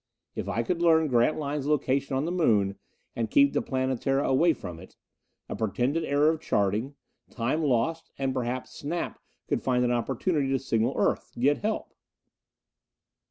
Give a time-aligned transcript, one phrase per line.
[0.33, 2.79] If I could learn Grantline's location on the Moon,
[3.15, 4.95] and keep the Planetara away from it.
[5.47, 6.95] A pretended error of charting.
[7.29, 11.93] Time lost and perhaps Snap could find an opportunity to signal Earth, get help.